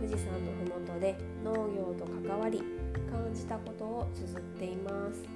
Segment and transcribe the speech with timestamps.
[0.00, 2.62] 富士山の麓で農業と関わり
[3.10, 5.28] 感じたことを綴っています。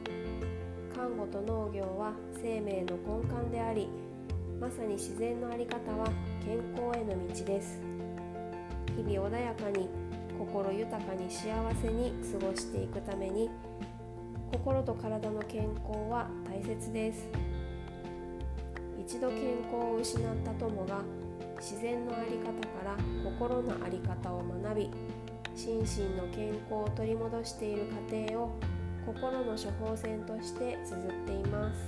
[0.96, 3.90] 看護と農業は生命の根幹であり
[4.58, 6.06] まさに自然の在り方は
[6.42, 7.78] 健康への道です。
[8.96, 9.90] 日々穏やかに
[10.38, 11.52] 心豊かに幸
[11.82, 13.50] せに過ごしていくために
[14.50, 17.28] 心と体の健康は大切です。
[18.98, 21.02] 一度健康を失った友が
[21.58, 24.90] 自然の在り方から心の在り方を学び
[25.54, 28.58] 心身の健康を取り戻している過程を
[29.06, 31.80] 心の処方箋として綴っています。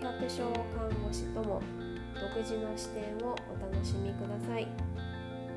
[0.00, 1.60] お百姓看護師とも
[2.14, 4.66] 独自の視点をお楽しみください。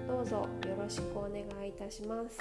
[0.08, 2.38] どうぞよろしくお願いいたします、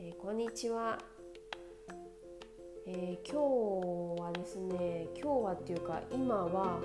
[0.00, 0.98] えー、こんにちは、
[2.90, 6.80] えー、今日はですね今日はっていうか今は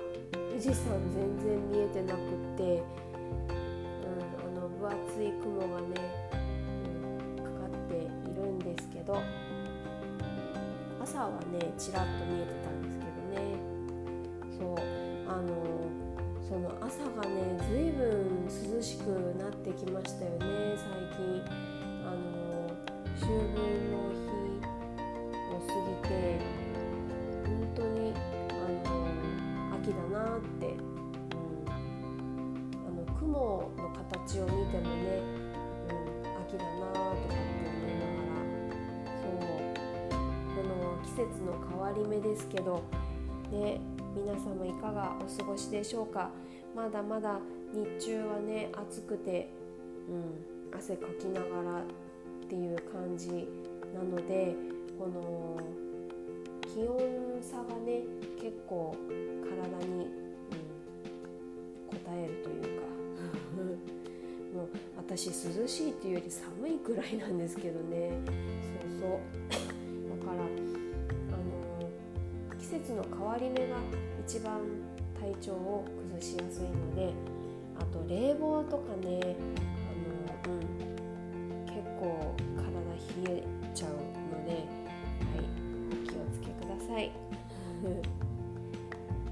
[0.50, 2.20] 富士山全然見えてなくっ
[2.58, 2.84] て、う
[3.24, 5.96] ん、あの分厚い雲がね、
[7.38, 9.22] うん、かかっているんですけど
[11.02, 13.56] 朝はねちらっと見えてたんですけどね。
[14.58, 14.76] そう
[15.26, 15.48] あの
[16.46, 19.06] その朝がねずいぶん涼しく
[19.38, 20.84] なってきましたよね最
[21.16, 21.42] 近。
[22.04, 22.44] あの
[23.16, 24.13] 秋分の
[26.14, 26.38] て
[27.44, 28.14] 本当に
[28.50, 28.52] あ
[28.88, 28.94] の
[29.76, 30.78] 秋だなって、うん、
[31.68, 35.20] あの雲の形を見てもね、
[35.88, 35.94] うん、
[36.46, 37.34] 秋だなとかって
[37.66, 38.38] 思いながら
[39.20, 39.36] そう
[40.54, 42.82] この季節の変わり目ですけど
[43.50, 43.80] ね
[44.14, 46.30] 皆様いかがお過ごしでしょうか？
[46.76, 47.40] まだまだ
[47.72, 49.50] 日中はね暑くて、
[50.08, 50.12] う
[50.74, 51.84] ん、汗かきながらっ
[52.48, 53.48] ていう感じ
[53.92, 54.54] なので
[54.98, 55.58] この
[56.74, 56.98] 気温
[57.40, 58.02] 差がね
[58.36, 58.96] 結構
[59.44, 59.54] 体
[59.86, 60.06] に、うん、応
[62.12, 62.84] えるというか。
[64.54, 65.32] もう私涼
[65.66, 68.12] しいっていうより寒いくらいなんですけどね。
[68.26, 68.32] そ
[68.86, 69.10] うそう。
[70.18, 70.48] だからあの
[72.58, 73.76] 季節の変わり目が
[74.26, 74.60] 一番
[75.20, 77.12] 体調を崩しやすいので
[77.78, 79.36] あと冷房とかね
[80.44, 80.60] あの、うん、
[81.66, 82.64] 結構体
[83.26, 83.44] 冷え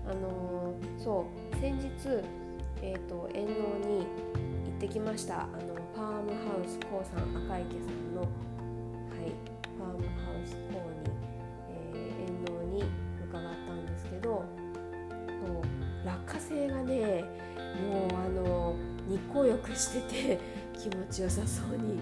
[0.09, 1.57] あのそう。
[1.57, 1.89] 先日、
[2.83, 3.53] えーと、遠納
[3.89, 5.43] に行ってきました。
[5.43, 9.33] あのパームハウスコウさん赤池さんの、はい、
[9.79, 11.13] パームハウスコウに、
[11.71, 12.85] えー、遠納に
[13.29, 14.45] 伺ったんですけど
[16.05, 17.25] 落花生がね
[17.89, 18.77] もうあの
[19.09, 20.41] 日光浴してて
[20.77, 22.01] 気持ちよさそうに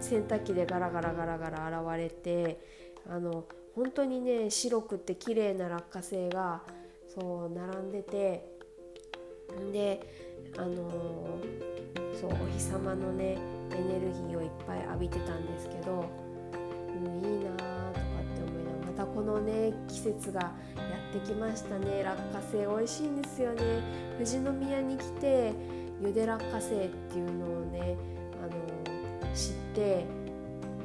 [0.00, 2.58] 洗濯機でガラガラガラガラ洗われて
[3.08, 3.44] あの
[3.76, 6.62] 本当にね白くて綺麗な落花生が
[7.14, 8.56] そう並んでて
[9.70, 10.00] で
[10.56, 10.90] あの
[12.18, 13.36] そうお日様のね
[13.72, 16.06] エネルギーをいっぱい浴びてたんですけど、
[16.88, 20.52] うん、いいなとかって思いながらまたこのね季節がや
[21.10, 22.02] ってきましたね。
[22.02, 23.62] 落花生美味しいんですよね。
[24.14, 25.52] 富士宮に来て
[26.00, 27.96] ゆで落花生っていうのをね
[28.42, 30.06] あの知って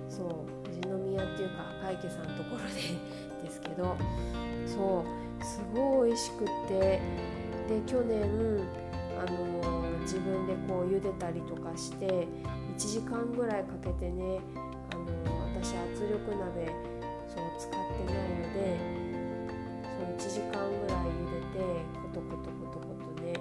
[0.09, 0.29] そう
[0.65, 3.97] 富士宮っていうか赤池さんのところでですけど
[4.65, 8.21] そうすごい美味しくてで去年
[9.19, 14.39] あの自分でこう茹でたりとかして1時間ぐらいかけてね
[14.91, 15.05] あの
[15.61, 16.67] 私圧力鍋
[17.27, 19.01] そう使ってないので
[20.17, 21.63] 1時間ぐらい茹でて
[22.01, 23.33] コトコトコトコトね。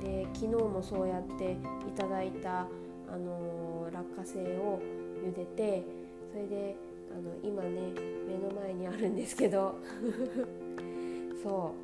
[0.00, 1.56] で昨日もそうやってい
[1.96, 4.80] ただいた、あの、落花生を
[5.24, 5.82] 茹でて
[6.30, 6.76] それで
[7.14, 7.92] あの今ね
[8.26, 9.76] 目の前にあるんですけど。
[11.42, 11.74] そ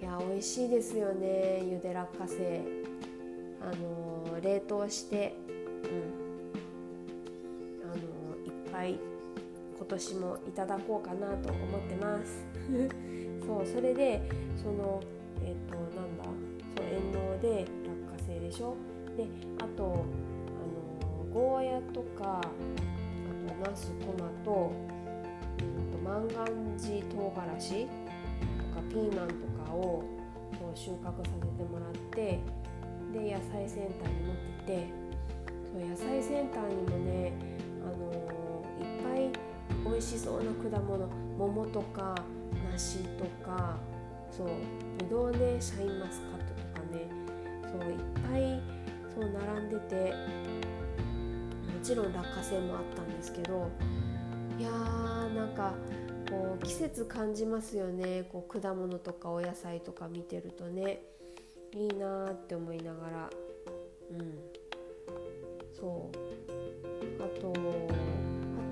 [0.00, 0.02] う。
[0.02, 2.60] いや美味しいですよねゆで落花生
[3.62, 5.34] あの、冷凍して。
[5.84, 6.60] うん。
[7.82, 7.94] あの、
[8.44, 9.00] いっぱい
[9.76, 12.44] 今年もいただこうかなと思ってます。
[13.46, 14.22] そうそれで
[14.56, 15.00] その
[15.42, 16.24] えっ、ー、となんだ。
[16.76, 18.76] そう遠納で落花生でしょ。
[19.16, 19.26] で
[19.58, 22.40] あとあのゴーヤとか
[23.60, 24.72] ナストマト、
[25.58, 26.46] うんと、万願
[26.78, 27.94] 寺唐辛子と
[28.74, 30.02] かピーマンとかを
[30.58, 32.40] こう収穫させてもらって
[33.12, 34.86] で野菜センターに持ってて
[35.72, 37.32] そう野菜センターにもね
[37.82, 39.30] あのいっぱい
[39.84, 41.08] 美味しそうな果物
[41.38, 42.14] 桃とか
[42.72, 43.76] 梨とか
[44.30, 44.48] そう
[44.98, 47.08] ぶどうねシャインマスカットとかね
[47.62, 47.98] そういっ
[48.28, 48.62] ぱい
[49.14, 50.12] そう並んでて
[51.84, 53.70] ちろん落花生もあったんですけど
[54.58, 55.74] いやーなんか
[56.30, 58.22] こう季節感じますよね。
[58.32, 61.02] こう果物とかお野菜とか見てるとね。
[61.72, 63.30] いいなって思いながら。
[64.10, 64.38] うん。
[65.74, 66.16] そう。
[67.22, 67.52] あとあ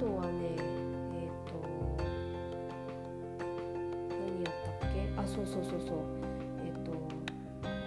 [0.00, 1.52] とはねえっ、と
[4.08, 4.96] 何やったっけ？
[5.20, 5.98] あそうそうそうそう。
[6.64, 6.90] えっ、と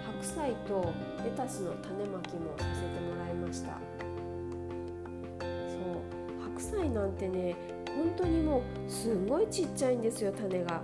[0.06, 0.92] 白菜と
[1.24, 3.80] レタスの種まきもさせてもらいました。
[6.72, 7.54] 菜なんてね
[7.86, 10.82] 本当にもうすんごいちっちゃいんですよ種が。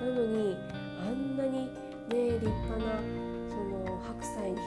[0.00, 0.56] なのに
[1.00, 1.66] あんなに
[2.08, 3.00] ね立派な
[3.48, 4.64] その白菜になる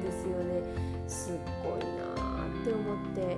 [0.00, 0.62] んですよね。
[1.08, 2.04] すっごいな
[2.62, 3.36] って思って。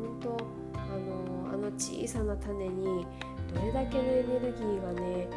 [0.00, 0.36] 本当
[0.78, 3.06] あのあの小さな種に
[3.54, 5.28] どれだけのエネルギーがね、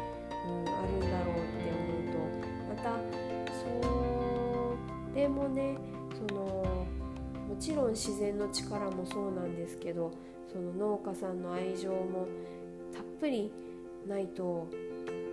[0.46, 2.18] うん、あるんだろうって思うと。
[2.68, 2.98] また
[3.52, 5.76] それもね
[6.28, 6.83] その
[7.54, 10.10] もちろん自然の力もそうなんですけど
[10.52, 12.26] その農家さんの愛情も
[12.92, 13.52] たっぷり
[14.08, 14.68] ないと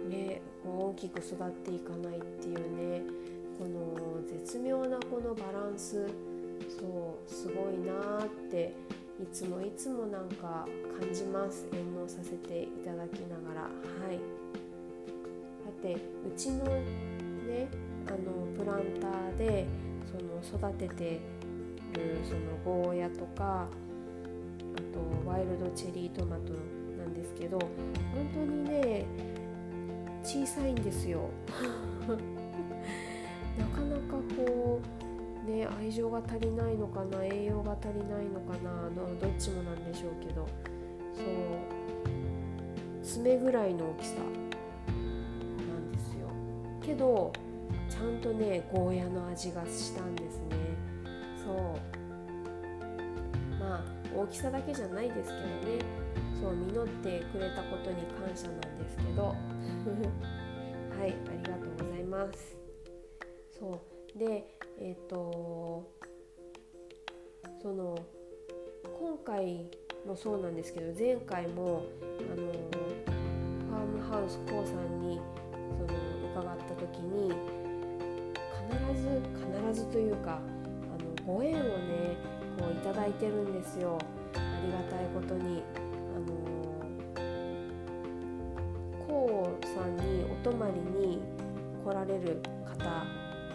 [0.08, 3.02] ねこう大きく育っていかないっていうね
[3.58, 6.06] この絶妙なこのバランス
[6.80, 8.76] そうすごいなって
[9.20, 10.68] いつもいつもなんか
[11.00, 11.66] 感じます。
[11.74, 13.62] 演農させていただきながら。
[13.62, 13.70] は
[14.12, 14.20] い。
[15.66, 16.00] だってう
[16.38, 17.68] ちのね
[18.08, 19.66] あのプランターで
[20.12, 21.41] その育てて
[21.94, 23.68] るそのゴーヤとか
[24.76, 26.54] あとワイルドチェリートマト
[26.98, 27.70] なんですけど本
[28.34, 29.06] 当にね
[30.24, 31.30] 小さいんですよ。
[33.58, 34.80] なかなかこ
[35.46, 40.48] うね愛情が足りないのかな栄養が足りないのかなどどっちもなんでしょうけど
[41.14, 41.26] そう
[43.04, 44.24] 爪ぐらいの大きさな
[45.76, 46.28] んですよ。
[46.82, 47.34] けど
[47.90, 50.61] ちゃんとねゴーヤの味がしたんですね。
[51.52, 51.60] そう。
[53.60, 53.84] まあ
[54.16, 55.84] 大きさだけじゃないですけどね。
[56.40, 59.36] そう実ってくれたことに感謝なんですけど。
[60.98, 62.56] はいありがとうございます。
[63.60, 63.80] そ
[64.16, 64.18] う。
[64.18, 64.46] で
[64.80, 65.92] えっ、ー、と
[67.62, 67.96] その
[69.00, 69.70] 今回
[70.06, 71.84] もそうなんですけど前回も
[72.32, 75.20] あのファームハウス k o さんに
[75.78, 76.00] その
[76.32, 77.32] 伺った時に
[78.70, 79.22] 必ず
[79.72, 80.40] 必ずというか
[81.26, 82.18] ご縁をね
[82.60, 83.98] こういただいてるんですよ
[84.36, 85.64] ありがたいことに。
[86.16, 86.52] あの
[89.08, 91.22] こうさんにお泊まりに
[91.84, 92.78] 来られる方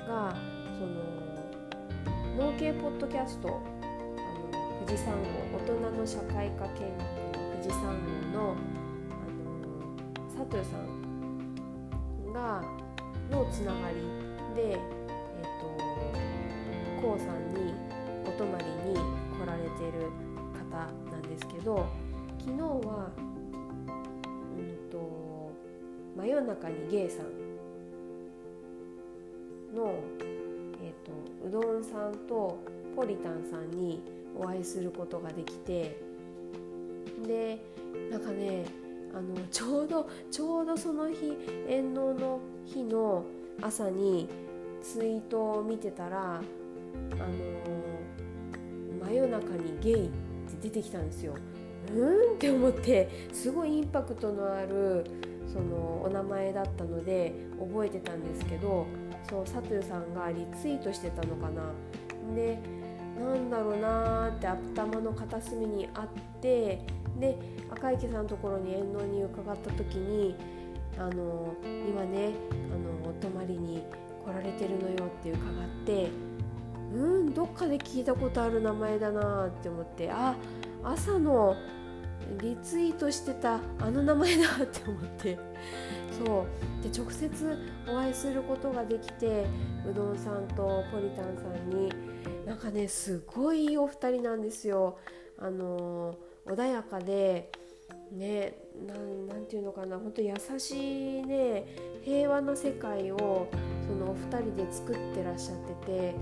[0.06, 0.36] が
[0.78, 8.54] その農系ポッドキャストあの富士山号大人の社会科見学の富士山号の
[9.10, 12.62] あの佐藤さんが
[13.30, 13.96] のつながり
[14.54, 14.78] で、
[17.18, 17.74] さんに
[18.26, 20.10] お泊まりに来られてる
[20.70, 21.86] 方なんですけど
[22.38, 23.10] 昨日は
[24.56, 25.52] うんと
[26.16, 27.26] 真夜中にゲイさん
[29.76, 29.94] の、
[30.82, 32.58] えーと、うどんさんと
[32.94, 34.00] ポリタンさんに
[34.38, 35.96] お会いすることができて
[37.26, 37.58] で
[38.10, 38.64] なんかね
[39.14, 41.32] あのちょうどちょうどその日
[41.68, 43.24] 遠納の日の
[43.62, 44.28] 朝に
[44.82, 46.40] ツイートを見てたら
[47.12, 51.35] あの真夜中にゲイって出てきたんですよ。
[51.95, 55.04] うんって思ってすごいインパクトのある
[55.47, 58.87] そのお名前だったので覚えてたんですけど
[59.28, 61.62] そう佐藤さんがリツイートしてたのかな
[62.35, 62.59] で
[63.19, 66.09] なんだろうなーって頭の片隅にあっ
[66.40, 66.80] て
[67.19, 67.38] で
[67.71, 70.37] 赤池さんのところに遠納に伺った時に
[70.99, 73.83] あの今ねあのお泊まりに
[74.25, 76.09] 来られてるのよって伺って
[76.97, 80.35] うんどっかで聞いたことある名前だなって思ってあ
[80.83, 81.55] 朝の
[82.41, 85.38] リツイートしてたあの名前だって思って
[86.19, 89.45] そうで直接お会いすることができて
[89.88, 91.93] うどんさんとポリタンさんに
[92.47, 94.99] なんかねすごいいいお二人なんですよ。
[95.38, 97.50] あの穏やかで
[98.12, 98.54] ね
[98.86, 98.94] な
[99.36, 101.64] んていうのかな本当優しいね
[102.02, 103.48] 平和な世界を
[103.86, 106.14] そのお二人で作ってらっしゃってて、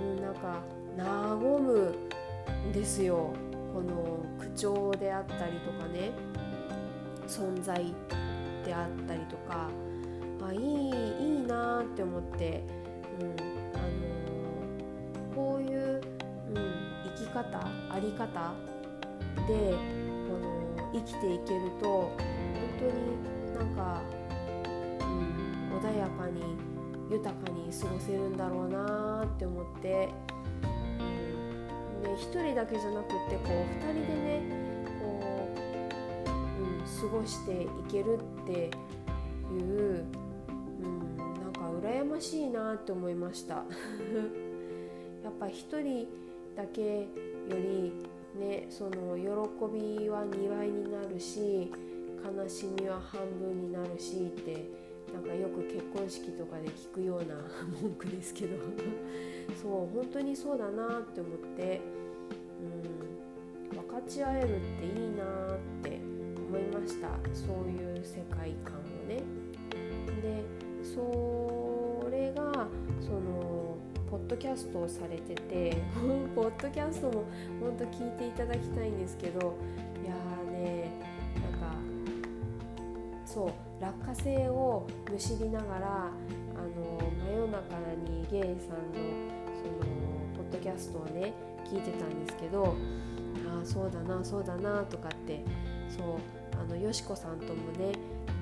[0.00, 0.62] うん、なんか
[0.98, 1.94] 和む
[2.68, 3.32] んですよ。
[3.74, 6.12] この口調であったりとかね
[7.28, 7.84] 存在
[8.64, 9.68] であったりとか。
[10.48, 12.62] あいいいいなって思って、
[13.20, 13.30] うん
[13.74, 16.00] あのー、こういう、
[16.50, 16.54] うん、
[17.16, 17.58] 生き方
[17.90, 18.52] あり方
[19.48, 19.74] で
[20.92, 22.12] 生きていけると本
[22.78, 24.02] 当になんか、
[25.00, 26.56] うん、穏やかに
[27.10, 30.08] 豊かに過ごせるんだろうなって思って。
[32.06, 34.42] ね1人だけじゃなくってこう2人でね
[35.00, 35.48] こ
[36.26, 38.70] う、うん、過ごしていけるって
[39.52, 40.04] いう、
[40.80, 43.54] うん、なんか羨ましいなって思いました
[45.24, 46.06] やっぱ一人
[46.54, 47.06] だけよ
[47.50, 47.92] り
[48.38, 49.24] ねその喜
[49.72, 51.70] びは2倍になるし
[52.24, 54.68] 悲しみは半分になるしって
[55.12, 57.36] なんかよく結婚式とかで聞くような
[57.80, 58.56] 文句ですけど。
[59.62, 61.80] そう本当にそうだなって思って、
[63.70, 66.00] うん、分かち合えるっていいなって
[66.48, 67.08] 思いました。
[67.32, 69.22] そういう世界観をね。
[70.20, 70.44] で
[70.82, 72.68] それが
[73.00, 73.55] その
[74.16, 75.76] ポッドキャストをされてて
[76.34, 77.24] ポッドキャストも
[77.60, 79.52] 本当聞いていただきたいんですけど
[80.02, 80.90] いやーね
[81.50, 81.76] なんか
[83.26, 86.10] そう落花生をむしりながらあ
[86.62, 87.76] の真夜中
[88.10, 88.56] にゲイさんの
[89.54, 89.84] その
[90.34, 91.34] ポッドキャストをね
[91.66, 95.44] 聞いてたんですけどああそうだなそうだなとかって
[95.90, 96.04] そう
[96.58, 97.92] あのよしこさんともね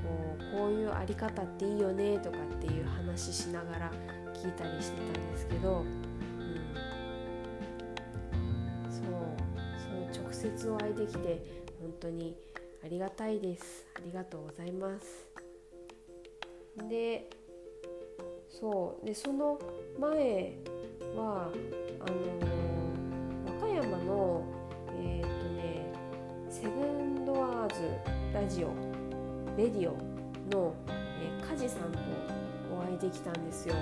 [0.04, 3.90] こうこういうあり方っていいよねとかっていう話しながら
[4.44, 5.86] 聞いたりしてたんですけど、うん、
[8.90, 9.04] そう
[10.12, 11.42] そう直接お会いできて
[11.80, 12.36] 本当に
[12.84, 13.86] ありがたいです。
[13.96, 15.30] ありがとうございます。
[16.90, 17.30] で
[18.50, 19.58] そうでその
[19.98, 20.58] 前
[21.16, 21.50] は
[22.00, 24.44] あのー、和歌山の
[24.90, 25.90] えっ、ー、とね
[26.50, 27.80] セブンドアーズ
[28.34, 28.68] ラジオ
[29.56, 29.96] レディオ
[30.54, 31.98] の、えー、梶さんと
[32.74, 33.74] お会いできたんですよ。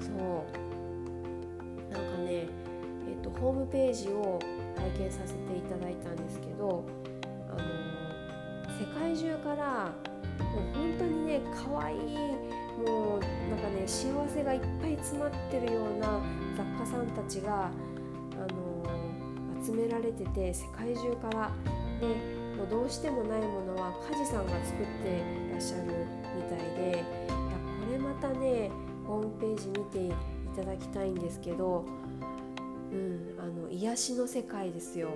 [0.00, 1.92] そう。
[1.92, 2.46] なんかね、
[3.06, 4.38] えーと、ホームページを
[4.76, 6.84] 拝見させていただいたんですけど、
[7.50, 7.88] あの、
[8.78, 9.92] 世界中から
[10.38, 11.98] もう本当にね可愛い
[12.78, 16.20] もうなんかね幸せがいっぱい詰まってるような
[16.56, 17.72] 雑貨さんたちが、あ
[18.52, 21.50] のー、集められてて世界中から
[22.00, 22.06] で
[22.56, 27.04] もうどうしてもないものは梶さんが作ってらっしゃるみたいでいや
[27.84, 28.70] これまたね
[29.08, 30.12] ホームページ見てい
[30.54, 31.86] ただきたいんですけど、
[32.92, 35.08] うん、あの癒しの世界ですよ、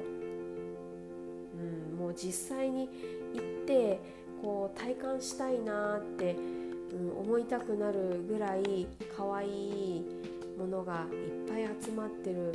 [1.92, 2.88] うん、もう実際に
[3.34, 4.00] 行って
[4.40, 6.34] こう体感したいなって、
[6.92, 9.46] うん、思いたくなるぐらい可愛
[9.98, 10.06] い
[10.58, 12.54] ものがいっぱい集まってる、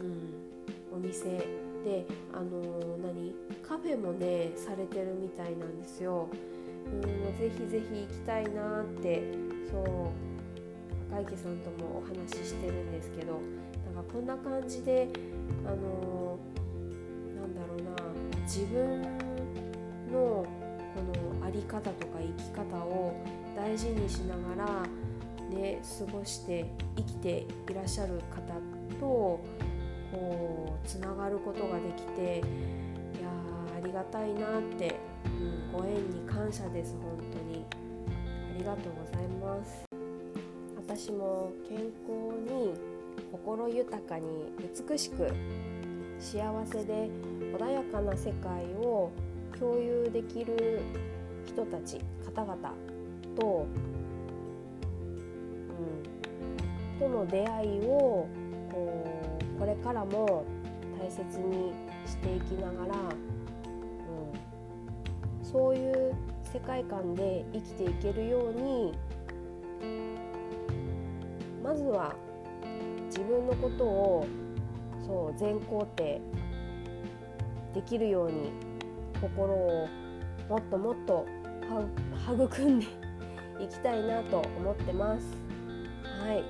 [0.00, 1.66] うん、お店。
[1.84, 2.04] で
[2.34, 3.32] あの何
[3.62, 6.28] カフェもねされてるみたいなんですよ。
[6.86, 7.02] うん
[7.38, 9.22] ぜひぜひ行きたいなって
[9.70, 9.78] そ
[10.32, 10.35] う。
[11.16, 13.40] 赤池さんともお話ししてるんですけど
[13.94, 15.08] なんかこんな感じで
[15.64, 16.38] あの
[17.34, 19.00] なんだろうな自分
[20.12, 20.46] のこ
[21.40, 23.14] の在り方とか生き方を
[23.56, 24.82] 大事にしながら
[25.48, 28.52] ね過ごして生きていらっしゃる方
[29.00, 29.06] と
[30.12, 33.30] こうつながることができていや
[33.78, 37.64] ありがたいなって、うん、ご縁に感謝です本当に。
[38.56, 39.95] ありがとうございます。
[40.88, 41.90] 私も健康
[42.48, 42.72] に
[43.32, 44.24] 心豊かに
[44.88, 45.32] 美しく
[46.20, 47.10] 幸せで
[47.58, 49.10] 穏やかな世界を
[49.58, 50.80] 共有できる
[51.44, 52.56] 人たち方々
[53.36, 53.66] と、
[56.94, 58.28] うん、との出会いを
[58.70, 59.04] こ
[59.56, 60.44] うこれからも
[61.00, 61.72] 大切に
[62.06, 62.98] していきながら、う
[65.42, 66.14] ん、そういう
[66.44, 68.94] 世界観で生きていけるように
[71.66, 72.14] まずは
[73.06, 74.26] 自分のことを
[75.04, 76.20] そう全肯定
[77.74, 78.52] できるように
[79.20, 79.88] 心を
[80.48, 81.26] もっともっと
[82.24, 82.86] 育んで
[83.58, 85.26] いきたいなと思ってます。
[86.20, 86.44] はい。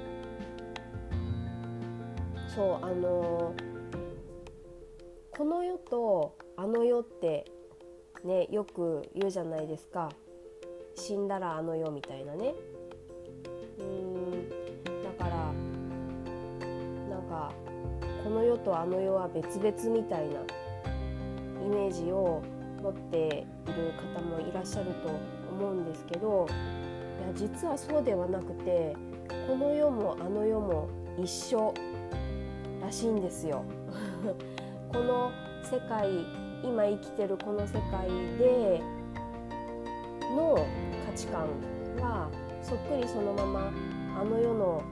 [2.55, 3.55] そうあの
[5.35, 7.47] この世とあの世って
[8.23, 10.11] ねよく言うじゃないですか。
[10.95, 12.55] 死んだらあの世みたいなね。
[13.79, 14.06] うん。
[18.27, 20.41] この世とあの世は別々みたいな
[21.65, 22.43] イメージを
[22.83, 25.11] 持っている方もいらっしゃると
[25.49, 28.97] 思うんですけどいや実はそうではなくて
[29.47, 31.73] この世もあの世も一緒
[32.83, 33.63] らしいんですよ。
[34.93, 35.31] この
[35.63, 36.11] 世界
[36.65, 38.81] 今生きてるこの世界で
[40.35, 40.59] の
[41.07, 41.47] 価値観
[41.97, 42.29] が
[42.61, 43.73] そっくりそのまま
[44.21, 44.83] あの世の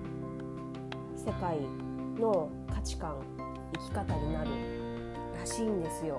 [1.17, 1.59] 世界
[2.25, 3.17] の価値観
[3.75, 4.51] 生き方になる
[5.39, 6.19] らしいんですよ。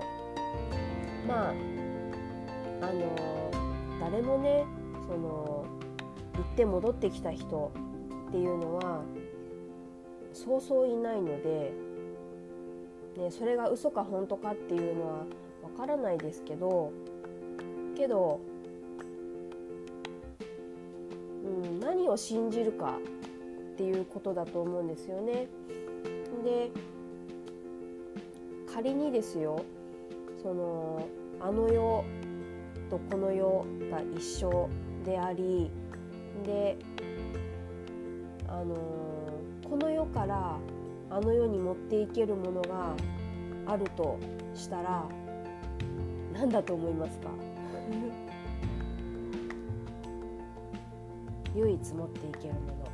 [1.28, 1.54] まあ
[2.82, 3.52] あの
[4.00, 4.66] 誰もね
[5.08, 5.66] その
[6.36, 7.72] 行って戻ってきた人
[8.30, 9.02] っていうのは
[10.32, 11.72] そうそういないので、
[13.18, 15.14] ね、それが嘘か本当かっていうのは
[15.64, 16.92] わからないですけど
[17.98, 18.42] けど
[21.46, 22.98] うん、何を信じるか
[23.74, 25.48] っていうことだと思うんですよね。
[26.46, 26.70] で
[28.72, 29.66] 仮にですよ
[30.42, 31.08] その
[31.42, 32.06] あの世
[32.90, 34.70] とこの世が一緒
[35.04, 35.72] であり
[36.46, 36.78] で
[38.48, 38.76] あの
[39.68, 40.58] この世から
[41.10, 42.94] あの世に持っていけるものが
[43.66, 44.20] あると
[44.54, 45.04] したら
[46.34, 47.30] 何だと思いますか？
[51.56, 52.85] 唯一持っていけるもの。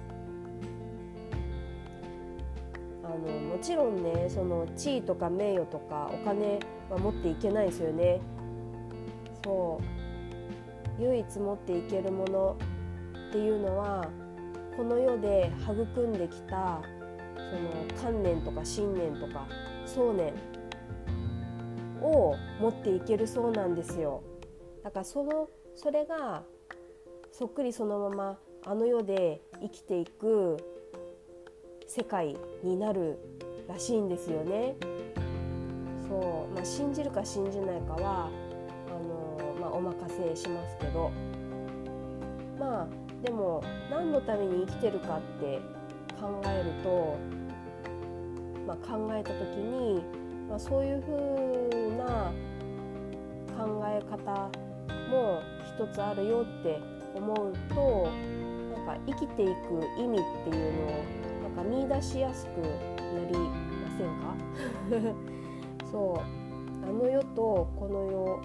[3.13, 8.21] あのもちろんねその地位とか名誉とかお金は持っていけないですよね。
[9.43, 11.01] そう。
[11.01, 12.57] 唯一持っていけるもの
[13.29, 14.07] っていうのは
[14.77, 16.81] この世で育んできた
[17.35, 19.47] その観念とか信念とか
[19.85, 20.33] 想念
[22.01, 24.23] を持っていけるそうなんですよ。
[24.83, 26.43] だからそのそれが
[27.31, 30.57] そっくりそのままあの世で生きていく
[31.93, 33.17] 世界になる
[33.67, 34.77] らしいんですよね。
[36.07, 38.29] そう、まあ、信じるか信じないかは
[38.87, 41.11] あの、まあ、お任せしますけど
[42.57, 42.87] まあ
[43.25, 45.59] でも何のために生きてるかって
[46.17, 47.17] 考えると、
[48.65, 50.01] まあ、考えた時に、
[50.47, 52.31] まあ、そういうふうな
[53.57, 54.49] 考え方
[55.09, 55.41] も
[55.77, 56.79] 一つあるよって
[57.15, 58.09] 思うと
[58.77, 59.51] なんか生きていく
[59.99, 61.30] 意味っていうのを
[61.63, 62.67] か見出しやすくな
[63.29, 63.49] りま
[63.97, 65.15] せんか？
[65.91, 66.19] そう
[66.87, 68.39] あの世とこの世は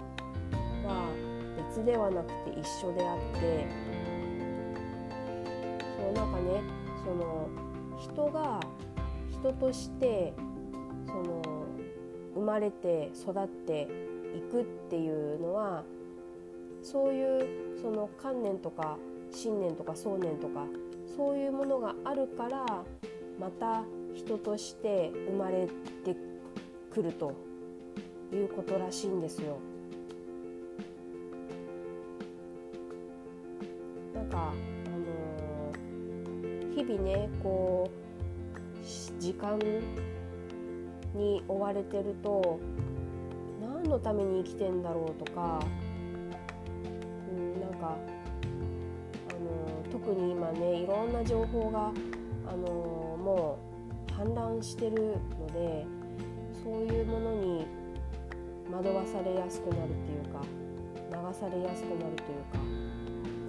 [1.69, 3.65] 別ではなくて一緒であって。
[5.97, 6.61] そうなんかね
[7.03, 7.47] その
[7.97, 8.59] 人が
[9.29, 10.33] 人として
[11.05, 11.41] その
[12.35, 13.87] 生まれて育って
[14.35, 15.83] いくっていうのは
[16.81, 18.97] そういうその観念とか
[19.31, 20.63] 信念とか想念とか
[21.17, 22.63] そういうものがあるから
[23.39, 25.67] また人として生まれ
[26.05, 26.15] て
[26.93, 27.33] くると
[28.31, 29.57] いうことらしいんですよ。
[34.13, 34.53] なんかあ
[34.89, 39.59] のー、日々ねこう時間
[41.15, 42.59] に追われてると
[43.59, 45.59] 何のために生きてんだろうとか
[47.77, 48.16] かあの
[50.07, 51.91] 特に今ねいろんな情報が
[52.47, 53.59] あのも
[54.07, 55.85] う氾濫してるので
[56.63, 57.67] そういうものに
[58.71, 60.41] 惑わされやすくなるっていうか
[61.11, 62.59] 流されやすくなるというか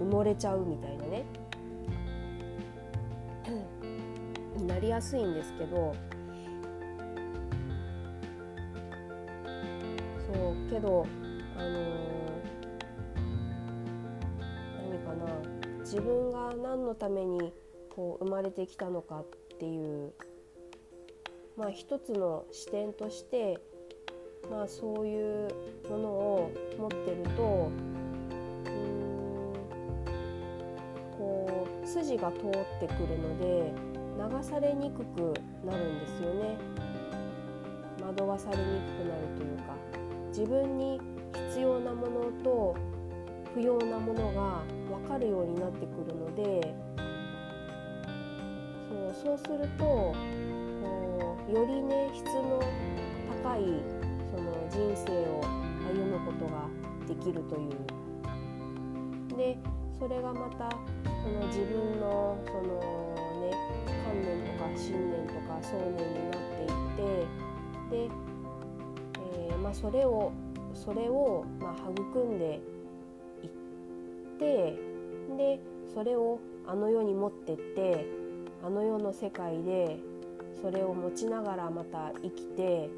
[0.01, 1.23] 埋もれちゃうみたいなね
[4.67, 5.95] なりやすいんですけど
[10.27, 11.05] そうけど
[11.57, 11.69] あの
[14.91, 17.51] 何かな自分が何のために
[17.89, 19.25] こう生まれてきたのかっ
[19.59, 20.13] ていう
[21.57, 23.57] まあ一つの視点として
[24.51, 25.47] まあそういう
[25.89, 27.71] ものを持ってると
[28.65, 29.53] うん
[31.17, 32.41] こう筋が通っ
[32.79, 33.73] てくるので
[34.37, 35.33] 流されにくく
[35.65, 36.55] なるんですよね。
[37.99, 39.73] 惑わされにくくなるというか
[40.27, 41.01] 自分に
[41.49, 42.75] 必要なものと
[43.53, 44.63] 不要なものが
[44.97, 46.73] 分かるようになってくるので
[48.89, 50.15] そうそうすると
[51.51, 52.59] よりね質の
[53.43, 53.63] 高い
[54.31, 55.41] その人生を
[55.91, 56.67] 歩むことが
[57.07, 57.99] できるという。
[59.35, 59.57] で
[59.97, 60.69] それがまた
[61.21, 62.61] その自分のその
[63.41, 63.51] ね
[64.03, 67.27] 観念とか信念とか想念になっていっ
[67.89, 68.09] てで、
[69.49, 70.31] えー、まあ、それを
[70.73, 72.59] それをまあ育んで
[74.39, 74.77] て
[75.37, 75.59] で
[75.93, 78.05] それをあの世に持ってって
[78.63, 79.99] あの世の世界で
[80.61, 82.89] それを持ちながらまた生きて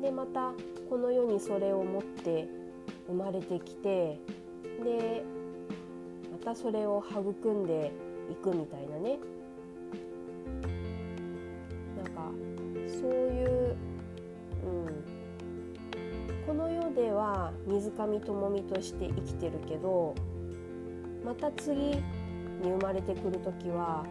[0.00, 0.52] でまた
[0.88, 2.48] この世にそれを持って
[3.06, 4.20] 生まれてきて
[4.84, 5.24] で
[6.30, 7.92] またそれを育んで
[8.30, 9.18] いくみたいなね。
[16.48, 20.14] この世では水上智美として生きてるけど
[21.22, 22.00] また次に
[22.62, 24.06] 生まれてくる時は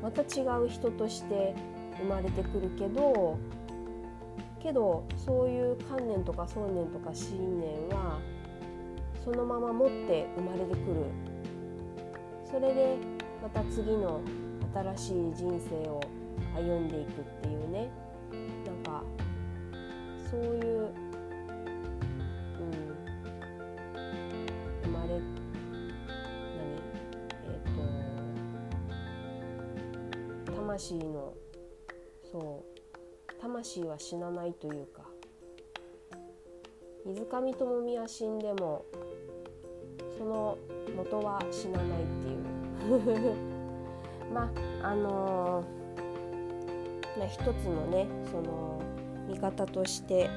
[0.00, 1.56] また違う人として
[1.98, 3.36] 生まれてくるけど
[4.62, 8.20] けどそういう観念とか想念とか信念は
[9.24, 11.02] そのまま持って生まれてくる。
[12.48, 12.96] それで
[13.42, 14.20] また次の
[14.72, 16.00] 新しい人生を
[16.54, 17.90] 歩んでいくっていうね。
[18.64, 19.02] なんか
[20.30, 21.07] そういう
[30.78, 31.34] 魂の
[32.30, 35.02] そう魂は死なないというか
[37.04, 38.84] 水上智美は死んでも
[40.16, 40.56] その
[40.96, 43.34] 元は死なないっていう。
[44.32, 48.80] まああのー、まあ、一つのねその
[49.26, 50.28] 見方として、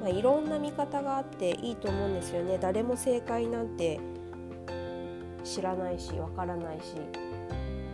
[0.00, 2.58] まあ、いろんな見方があっていいと思うんですよね。
[2.58, 4.00] 誰も正解なんて
[5.44, 6.96] 知らないしわからないし。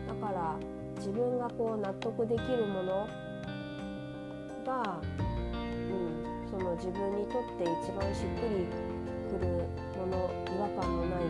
[0.06, 3.08] だから自分がこう納得できるもの
[4.66, 8.66] が、うん、その自分にとって一番しっくり
[9.30, 9.46] くる
[9.96, 11.24] もの違和感のない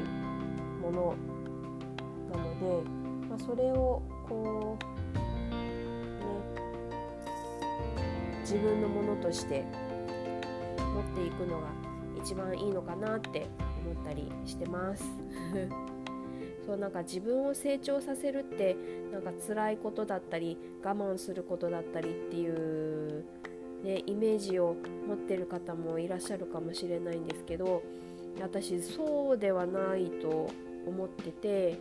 [0.81, 1.15] もの
[2.33, 2.91] なので、
[3.29, 6.31] まあ、それをこうね
[8.41, 9.65] 自分のものとして
[10.79, 11.69] 持っていくのが
[12.23, 13.47] 一番いいのかなって
[13.85, 15.05] 思ったりしてます。
[16.69, 18.77] そうなんか自分を成長させるって
[19.11, 23.25] なんか辛いことだったり我慢することだったりっていう、
[23.83, 24.77] ね、イメージを
[25.07, 27.83] 持ってる方もいらっしゃるかもしれないんですけど
[28.39, 30.51] 私そうではないと
[30.87, 31.79] 思ってて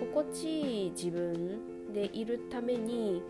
[0.00, 3.22] 心地いい自分でいるために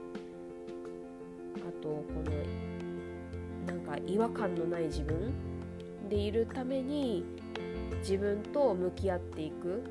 [1.57, 2.05] あとこ
[3.67, 5.35] のなんか違和感のない自分
[6.09, 7.23] でいるために
[7.98, 9.83] 自分と向き合っていく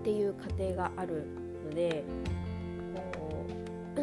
[0.00, 1.26] っていう過程がある
[1.64, 2.04] ので
[3.18, 3.46] こ
[3.96, 4.00] う、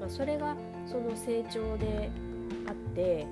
[0.00, 2.10] まあ、それがその成長で
[2.66, 3.26] あって、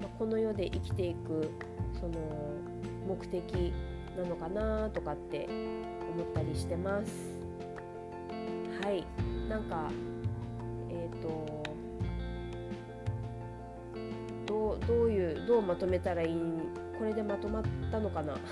[0.00, 1.50] まあ、この世で生きていく
[1.98, 2.14] その
[3.06, 3.72] 目的
[4.16, 5.48] なのかなとかって
[6.14, 7.40] 思ったりしてます。
[8.82, 9.04] はい
[9.48, 9.90] なんか
[14.90, 16.36] どういうどうまとめたらいい
[16.98, 18.34] これでまとまったのかな？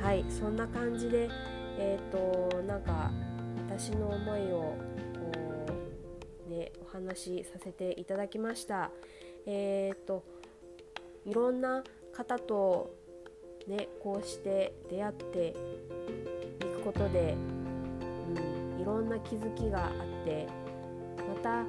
[0.00, 1.28] はいそんな感じで
[1.78, 3.10] えっ、ー、となんか
[3.68, 4.72] 私の思いを
[6.48, 8.90] ねお話しさせていただきました。
[9.44, 10.24] えっ、ー、と
[11.26, 12.94] いろんな方と
[13.66, 15.52] ねこうして出会ってい
[16.72, 17.36] くことで、
[18.74, 19.92] うん、いろんな気づきがあっ
[20.24, 20.48] て
[21.28, 21.66] また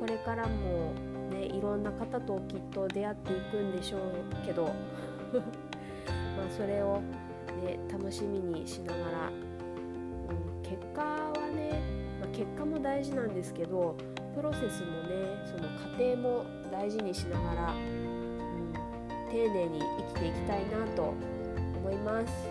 [0.00, 0.94] これからも
[1.32, 7.00] ねいろんな方ときっと出会っていくんでしょうけど まあそれを、
[7.64, 11.80] ね、楽しみにしながら、うん、結果はね、
[12.20, 13.96] まあ、結果も大事なんですけど
[14.34, 18.72] プロセスもねその過程も大事にしながら、うん、
[19.30, 21.14] 丁寧に生きていきたいなと
[21.82, 22.48] 思います。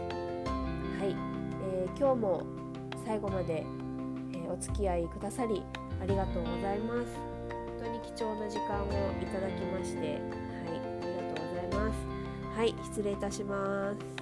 [0.99, 1.15] はい、
[1.63, 2.43] えー、今日も
[3.05, 3.65] 最後まで、
[4.33, 5.63] えー、お付き合いくださり
[6.01, 7.30] ありがとうございます。
[8.21, 8.86] 貴重な時間を
[9.19, 10.19] いただきまして、はい、あ
[11.07, 12.55] りがとうございます。
[12.55, 14.20] はい、失礼いたします。